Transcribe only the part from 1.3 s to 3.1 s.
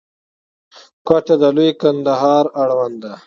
د لوی کندهار اړوند